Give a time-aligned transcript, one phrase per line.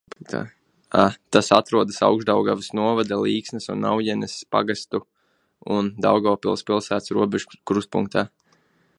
[1.35, 5.01] Tas atrodas Augšdaugavas novada Līksnas un Naujenes pagastu
[5.75, 8.25] un Daugavpils pilsētas robežu krustpunktā.